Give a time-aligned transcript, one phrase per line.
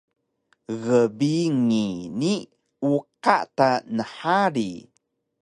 [0.83, 1.87] gbingi
[2.19, 2.33] ni
[2.95, 4.69] uqa ta nhari